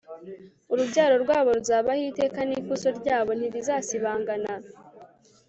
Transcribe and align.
urubyaro 0.73 1.15
rwabo 1.23 1.49
ruzabaho 1.57 2.01
iteka 2.11 2.39
n'ikuzo 2.45 2.89
ryabo 2.99 3.31
ntirizasibangana 3.35 4.53